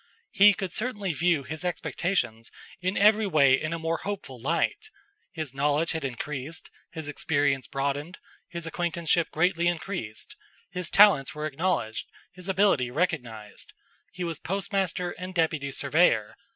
[0.31, 2.49] He could certainly view his expectations
[2.81, 4.89] in every way in a more hopeful light.
[5.31, 8.17] His knowledge had increased, his experience broadened,
[8.47, 10.35] his acquaintanceship greatly increased.
[10.71, 13.73] His talents were acknowledged, his ability recognized.
[14.11, 16.35] He was postmaster and deputy surveyor.